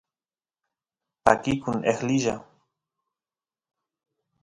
pakikun 1.25 1.79
eqlilla 1.91 2.35